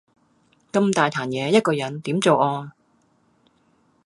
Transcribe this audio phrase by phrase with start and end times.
[0.71, 2.73] 咁大壇嘢一個人點做啊